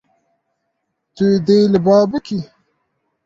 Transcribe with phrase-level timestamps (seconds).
[1.15, 2.39] Tu dê li ba bikî.